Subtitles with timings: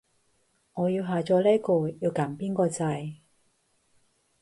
[0.73, 3.17] 我要下載呢個，要撳邊個掣